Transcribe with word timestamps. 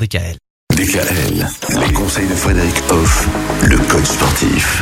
DKL. 0.00 0.36
DKL, 0.74 1.46
les 1.86 1.92
conseils 1.92 2.26
de 2.26 2.34
Frédéric 2.34 2.74
Hoff, 2.90 3.28
le 3.64 3.76
coach 3.76 4.06
sportif. 4.06 4.80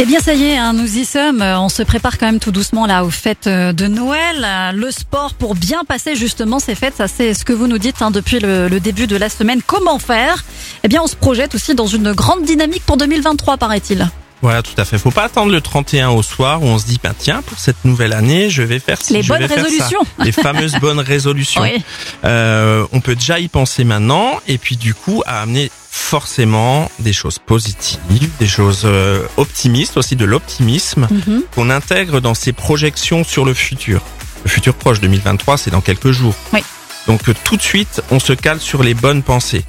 Eh 0.00 0.04
bien 0.06 0.18
ça 0.18 0.34
y 0.34 0.44
est, 0.46 0.56
hein, 0.56 0.72
nous 0.72 0.98
y 0.98 1.04
sommes. 1.04 1.40
Euh, 1.40 1.60
On 1.60 1.68
se 1.68 1.84
prépare 1.84 2.18
quand 2.18 2.26
même 2.26 2.40
tout 2.40 2.50
doucement 2.50 2.86
là 2.86 3.04
aux 3.04 3.10
fêtes 3.10 3.46
euh, 3.46 3.72
de 3.72 3.86
Noël. 3.86 4.44
Euh, 4.44 4.72
Le 4.72 4.90
sport 4.90 5.34
pour 5.34 5.54
bien 5.54 5.84
passer 5.84 6.16
justement 6.16 6.58
ces 6.58 6.74
fêtes, 6.74 6.94
ça 6.96 7.06
c'est 7.06 7.32
ce 7.32 7.44
que 7.44 7.52
vous 7.52 7.68
nous 7.68 7.78
dites 7.78 8.02
hein, 8.02 8.10
depuis 8.10 8.40
le, 8.40 8.66
le 8.68 8.80
début 8.80 9.06
de 9.06 9.16
la 9.16 9.28
semaine. 9.28 9.60
Comment 9.64 10.00
faire? 10.00 10.44
Eh 10.82 10.88
bien 10.88 11.00
on 11.00 11.06
se 11.06 11.14
projette 11.14 11.54
aussi 11.54 11.76
dans 11.76 11.86
une 11.86 12.12
grande 12.12 12.42
dynamique 12.44 12.82
pour 12.84 12.96
2023 12.96 13.56
paraît-il. 13.56 14.08
Voilà, 14.40 14.62
tout 14.62 14.72
à 14.76 14.84
fait. 14.84 14.98
Faut 14.98 15.10
pas 15.10 15.24
attendre 15.24 15.50
le 15.50 15.60
31 15.60 16.10
au 16.10 16.22
soir 16.22 16.62
où 16.62 16.66
on 16.66 16.78
se 16.78 16.86
dit, 16.86 17.00
ben 17.02 17.12
tiens, 17.18 17.42
pour 17.42 17.58
cette 17.58 17.84
nouvelle 17.84 18.12
année, 18.12 18.50
je 18.50 18.62
vais 18.62 18.78
faire 18.78 19.00
ci, 19.00 19.12
Les 19.14 19.22
je 19.22 19.28
bonnes 19.28 19.40
vais 19.40 19.48
faire 19.48 19.58
ça. 19.58 19.64
résolutions. 19.64 20.00
Les 20.24 20.32
fameuses 20.32 20.76
bonnes 20.76 21.00
résolutions. 21.00 21.62
Oui. 21.62 21.82
Euh, 22.24 22.86
on 22.92 23.00
peut 23.00 23.14
déjà 23.16 23.40
y 23.40 23.48
penser 23.48 23.82
maintenant 23.84 24.38
et 24.46 24.58
puis 24.58 24.76
du 24.76 24.94
coup 24.94 25.22
à 25.26 25.40
amener 25.42 25.70
forcément 25.90 26.90
des 27.00 27.12
choses 27.12 27.38
positives, 27.38 27.98
des 28.38 28.46
choses 28.46 28.82
euh, 28.84 29.22
optimistes 29.36 29.96
aussi, 29.96 30.14
de 30.16 30.24
l'optimisme 30.24 31.08
Mhm. 31.10 31.42
qu'on 31.54 31.70
intègre 31.70 32.20
dans 32.20 32.34
ces 32.34 32.52
projections 32.52 33.24
sur 33.24 33.44
le 33.44 33.54
futur. 33.54 34.00
Le 34.44 34.50
futur 34.50 34.74
proche 34.74 35.00
2023, 35.00 35.58
c'est 35.58 35.70
dans 35.70 35.80
quelques 35.80 36.12
jours. 36.12 36.34
Oui. 36.52 36.62
Donc 37.08 37.28
euh, 37.28 37.34
tout 37.44 37.56
de 37.56 37.62
suite, 37.62 38.02
on 38.10 38.20
se 38.20 38.32
cale 38.32 38.60
sur 38.60 38.82
les 38.82 38.94
bonnes 38.94 39.22
pensées. 39.22 39.64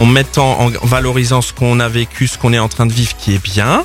En 0.00 0.06
mettant, 0.06 0.60
en 0.60 0.70
valorisant 0.86 1.42
ce 1.42 1.52
qu'on 1.52 1.80
a 1.80 1.88
vécu, 1.88 2.28
ce 2.28 2.38
qu'on 2.38 2.52
est 2.52 2.58
en 2.60 2.68
train 2.68 2.86
de 2.86 2.92
vivre 2.92 3.16
qui 3.18 3.34
est 3.34 3.42
bien, 3.42 3.84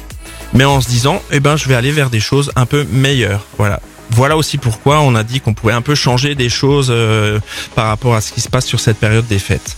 mais 0.54 0.66
en 0.66 0.82
se 0.82 0.88
disant, 0.88 1.22
eh 1.32 1.40
ben, 1.40 1.56
je 1.56 1.68
vais 1.68 1.76
aller 1.76 1.92
vers 1.92 2.10
des 2.10 2.20
choses 2.20 2.52
un 2.56 2.66
peu 2.66 2.86
meilleures. 2.92 3.46
Voilà. 3.58 3.80
Voilà 4.10 4.38
aussi 4.38 4.58
pourquoi 4.58 5.02
on 5.02 5.16
a 5.16 5.24
dit 5.24 5.40
qu'on 5.40 5.54
pouvait 5.54 5.74
un 5.74 5.82
peu 5.82 5.96
changer 5.96 6.36
des 6.36 6.50
choses 6.50 6.90
euh, 6.92 7.40
par 7.74 7.88
rapport 7.88 8.14
à 8.14 8.22
ce 8.22 8.32
qui 8.32 8.42
se 8.42 8.50
passe 8.50 8.66
sur 8.66 8.80
cette 8.80 8.98
période 8.98 9.26
des 9.28 9.40
fêtes. 9.40 9.76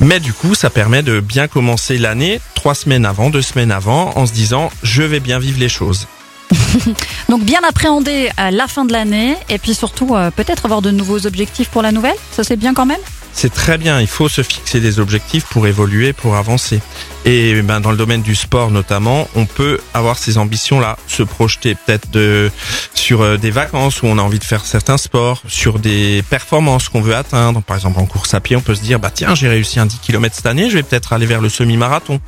Mais 0.00 0.20
du 0.20 0.32
coup, 0.32 0.54
ça 0.54 0.70
permet 0.70 1.02
de 1.02 1.20
bien 1.20 1.48
commencer 1.48 1.98
l'année 1.98 2.40
trois 2.54 2.74
semaines 2.74 3.04
avant, 3.04 3.30
deux 3.30 3.42
semaines 3.42 3.72
avant, 3.72 4.16
en 4.16 4.26
se 4.26 4.32
disant, 4.32 4.70
je 4.82 5.02
vais 5.02 5.20
bien 5.20 5.38
vivre 5.38 5.58
les 5.58 5.68
choses. 5.68 6.06
Donc 7.28 7.42
bien 7.42 7.60
appréhender 7.66 8.30
euh, 8.38 8.50
la 8.50 8.68
fin 8.68 8.84
de 8.84 8.92
l'année 8.92 9.36
et 9.48 9.58
puis 9.58 9.74
surtout 9.74 10.14
euh, 10.14 10.30
peut-être 10.30 10.66
avoir 10.66 10.82
de 10.82 10.90
nouveaux 10.90 11.26
objectifs 11.26 11.68
pour 11.68 11.82
la 11.82 11.92
nouvelle. 11.92 12.16
Ça 12.30 12.44
c'est 12.44 12.56
bien 12.56 12.74
quand 12.74 12.86
même? 12.86 13.00
C'est 13.34 13.52
très 13.52 13.78
bien, 13.78 14.00
il 14.00 14.06
faut 14.06 14.28
se 14.28 14.42
fixer 14.42 14.78
des 14.80 15.00
objectifs 15.00 15.44
pour 15.44 15.66
évoluer, 15.66 16.12
pour 16.12 16.36
avancer. 16.36 16.80
Et 17.24 17.62
ben 17.62 17.80
dans 17.80 17.90
le 17.92 17.96
domaine 17.96 18.22
du 18.22 18.34
sport 18.34 18.70
notamment, 18.70 19.28
on 19.36 19.46
peut 19.46 19.78
avoir 19.94 20.18
ces 20.18 20.38
ambitions-là, 20.38 20.98
se 21.06 21.22
projeter 21.22 21.74
peut-être 21.76 22.10
de 22.10 22.50
sur 22.94 23.22
euh, 23.22 23.36
des 23.38 23.50
vacances 23.52 24.02
où 24.02 24.06
on 24.06 24.18
a 24.18 24.22
envie 24.22 24.38
de 24.40 24.44
faire 24.44 24.64
certains 24.66 24.96
sports, 24.98 25.40
sur 25.48 25.78
des 25.78 26.22
performances 26.28 26.88
qu'on 26.88 27.00
veut 27.00 27.14
atteindre. 27.14 27.62
Par 27.62 27.76
exemple 27.76 28.00
en 28.00 28.06
course 28.06 28.34
à 28.34 28.40
pied, 28.40 28.56
on 28.56 28.60
peut 28.60 28.74
se 28.74 28.82
dire 28.82 28.98
bah 28.98 29.10
tiens 29.14 29.34
j'ai 29.34 29.48
réussi 29.48 29.78
un 29.80 29.86
10 29.86 29.98
km 30.02 30.34
cette 30.34 30.46
année, 30.46 30.68
je 30.68 30.74
vais 30.74 30.82
peut-être 30.82 31.12
aller 31.12 31.26
vers 31.26 31.40
le 31.40 31.48
semi-marathon. 31.48 32.20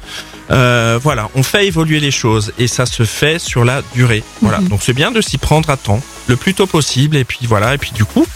Euh, 0.50 0.98
voilà, 1.02 1.28
on 1.34 1.42
fait 1.42 1.66
évoluer 1.66 2.00
les 2.00 2.10
choses 2.10 2.52
et 2.58 2.68
ça 2.68 2.86
se 2.86 3.02
fait 3.04 3.38
sur 3.38 3.64
la 3.64 3.82
durée. 3.94 4.22
Voilà, 4.42 4.58
Mhm. 4.60 4.68
donc 4.68 4.80
c'est 4.82 4.92
bien 4.92 5.10
de 5.10 5.20
s'y 5.20 5.38
prendre 5.38 5.70
à 5.70 5.76
temps, 5.76 6.00
le 6.28 6.36
plus 6.36 6.54
tôt 6.54 6.66
possible. 6.66 7.16
Et 7.16 7.24
puis 7.24 7.40
voilà, 7.42 7.74
et 7.74 7.78
puis 7.78 7.92
du 7.92 8.04
coup, 8.04 8.26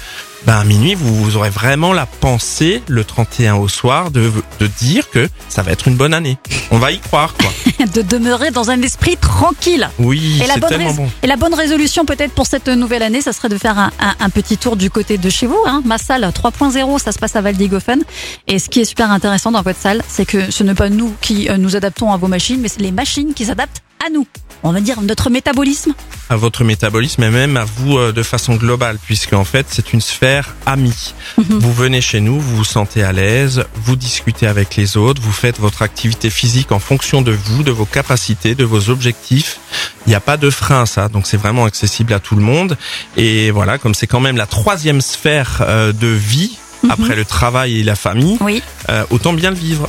ben 0.47 0.56
à 0.56 0.64
minuit, 0.64 0.94
vous, 0.94 1.14
vous 1.25 1.36
aurez 1.36 1.50
vraiment 1.50 1.92
la 1.92 2.06
pensée 2.06 2.83
le 2.86 3.05
31 3.05 3.56
au 3.56 3.69
soir 3.69 4.11
de, 4.11 4.31
de 4.61 4.67
dire 4.67 5.11
que 5.11 5.28
ça 5.48 5.62
va 5.62 5.72
être 5.72 5.89
une 5.89 5.97
bonne 5.97 6.14
année. 6.14 6.39
On 6.70 6.78
va 6.78 6.92
y 6.92 6.98
croire, 7.00 7.34
quoi. 7.34 7.50
de 7.94 8.03
demeurer 8.03 8.50
dans 8.50 8.70
un 8.70 8.81
esprit 8.83 9.16
tranquille. 9.16 9.89
Oui, 9.98 10.41
Et 10.42 10.47
la, 10.47 10.55
c'est 10.55 10.61
bonne 10.61 10.69
tellement 10.70 10.92
bon. 10.94 11.11
et 11.22 11.27
la 11.27 11.36
bonne 11.36 11.55
résolution 11.55 12.05
peut-être 12.05 12.33
pour 12.33 12.47
cette 12.47 12.69
nouvelle 12.69 13.03
année, 13.03 13.20
ça 13.20 13.33
serait 13.33 13.48
de 13.48 13.59
faire 13.59 13.78
un, 13.78 13.91
un- 14.00 14.14
un 14.20 14.31
petit 14.31 14.56
tour 14.56 14.77
du 14.77 14.91
côté 14.91 15.19
de 15.19 15.28
chez 15.31 15.47
vous. 15.47 15.59
Hein. 15.66 15.83
Ma 15.84 15.98
salle 15.98 16.22
3.0, 16.22 16.98
ça 17.03 17.12
se 17.12 17.19
passe 17.19 17.36
à 17.36 17.41
Valdigofen. 17.41 18.03
Et 18.47 18.59
ce 18.59 18.69
qui 18.69 18.81
est 18.81 18.84
super 18.84 19.11
intéressant 19.11 19.50
dans 19.53 19.62
votre 19.62 19.81
salle, 19.81 20.03
c'est 20.09 20.25
que 20.27 20.50
ce 20.50 20.62
n'est 20.62 20.75
pas 20.75 20.89
nous 20.89 21.14
qui 21.20 21.48
euh, 21.50 21.56
nous 21.56 21.77
adaptons 21.77 22.12
à 22.12 22.16
vos 22.16 22.28
machines, 22.28 22.61
mais 22.61 22.69
c'est 22.69 22.81
les 22.81 22.92
machines 22.92 23.34
qui 23.34 23.44
s'adaptent 23.44 23.83
à 24.04 24.10
nous. 24.10 24.27
On 24.64 24.72
va 24.72 24.80
dire 24.80 25.00
notre 25.02 25.30
métabolisme. 25.30 25.92
À 26.30 26.36
votre 26.36 26.64
métabolisme 26.64 27.22
et 27.22 27.31
même 27.31 27.56
à 27.56 27.64
vous 27.64 27.97
euh, 27.97 28.12
de 28.12 28.22
façon 28.25 28.56
globale, 28.56 28.98
puisque 29.04 29.32
en 29.32 29.44
fait 29.44 29.66
c'est 29.70 29.92
une 29.92 30.00
sphère 30.00 30.54
amie. 30.66 31.14
Mhm. 31.38 31.59
Vous 31.60 31.72
venez 31.72 32.00
chez 32.00 32.20
nous, 32.20 32.41
vous 32.41 32.56
vous 32.56 32.64
sentez 32.64 33.04
à 33.04 33.12
l'aise, 33.12 33.64
vous 33.76 33.94
discutez 33.94 34.47
avec 34.48 34.75
les 34.76 34.97
autres, 34.97 35.22
vous 35.22 35.32
faites 35.32 35.60
votre 35.60 35.82
activité 35.82 36.28
physique 36.28 36.72
en 36.72 36.81
fonction 36.81 37.22
de 37.22 37.31
vous, 37.32 37.62
de 37.62 37.70
vos 37.70 37.87
capacités, 37.87 38.54
de 38.56 38.64
vos 38.64 38.91
objectifs. 38.91 39.60
Il 40.06 40.10
n'y 40.10 40.16
a 40.16 40.20
pas 40.20 40.37
de 40.37 40.50
frein 40.50 40.82
à 40.82 40.87
ça, 40.87 41.08
donc 41.08 41.26
c'est 41.28 41.37
vraiment 41.37 41.64
accessible 41.64 42.12
à 42.12 42.19
tout 42.19 42.34
le 42.34 42.42
monde. 42.42 42.76
Et 43.16 43.53
voilà, 43.53 43.78
comme 43.78 43.94
c'est 43.94 44.08
quand 44.08 44.20
même 44.20 44.37
la 44.37 44.47
troisième 44.47 45.00
sphère 45.00 45.58
euh, 45.62 45.92
de 45.92 46.08
vie 46.08 46.58
Mhm. 46.84 46.91
après 46.92 47.16
le 47.16 47.25
travail 47.25 47.81
et 47.81 47.82
la 47.82 47.97
famille, 47.97 48.38
Oui. 48.41 48.62
euh, 48.88 49.03
autant 49.10 49.32
bien 49.32 49.50
le 49.50 49.56
vivre. 49.56 49.88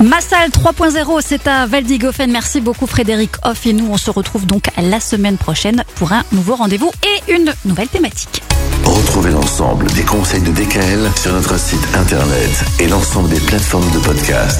Ma 0.00 0.20
salle 0.20 0.50
3.0, 0.50 1.20
c'est 1.24 1.46
à 1.46 1.66
Valdigofen. 1.66 2.30
Merci 2.30 2.60
beaucoup 2.60 2.86
Frédéric 2.86 3.32
Hoff. 3.44 3.66
Et 3.66 3.72
nous, 3.72 3.86
on 3.90 3.96
se 3.96 4.10
retrouve 4.10 4.46
donc 4.46 4.64
la 4.76 5.00
semaine 5.00 5.36
prochaine 5.36 5.84
pour 5.94 6.12
un 6.12 6.24
nouveau 6.32 6.56
rendez-vous 6.56 6.90
et 7.02 7.32
une 7.32 7.52
nouvelle 7.64 7.88
thématique. 7.88 8.42
Retrouvez 8.84 9.30
l'ensemble 9.30 9.86
des 9.92 10.02
conseils 10.02 10.42
de 10.42 10.50
DKL 10.50 11.10
sur 11.16 11.32
notre 11.32 11.58
site 11.58 11.86
internet 11.94 12.64
et 12.80 12.88
l'ensemble 12.88 13.30
des 13.30 13.40
plateformes 13.40 13.90
de 13.92 13.98
podcast. 13.98 14.52